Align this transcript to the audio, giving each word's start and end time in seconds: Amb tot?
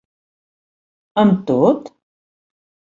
Amb 1.25 1.47
tot? 1.53 1.95